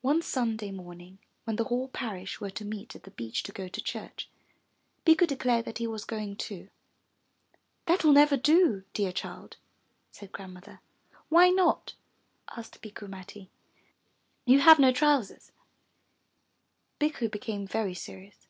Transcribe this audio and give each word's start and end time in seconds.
One 0.00 0.22
Sunday 0.22 0.70
morning 0.70 1.18
when 1.44 1.56
the 1.56 1.64
whole 1.64 1.88
parish 1.88 2.40
were 2.40 2.48
to 2.48 2.64
meet 2.64 2.96
at 2.96 3.02
the 3.02 3.10
beach 3.10 3.42
to 3.42 3.52
go 3.52 3.68
to 3.68 3.82
church, 3.82 4.26
Bikku 5.04 5.26
declared 5.26 5.66
that 5.66 5.76
he 5.76 5.86
was 5.86 6.06
going 6.06 6.36
too. 6.36 6.70
That 7.84 8.02
will 8.02 8.14
never 8.14 8.38
do, 8.38 8.84
dear 8.94 9.12
child,'* 9.12 9.58
said 10.10 10.32
Grandmother. 10.32 10.80
'Why 11.28 11.50
not?" 11.50 11.92
asked 12.56 12.80
Bikku 12.80 13.06
Matti. 13.06 13.50
You 14.46 14.60
have 14.60 14.78
no 14.78 14.92
trousers.'' 14.92 15.52
Bikku 16.98 17.28
became 17.30 17.66
very 17.66 17.92
serious. 17.92 18.46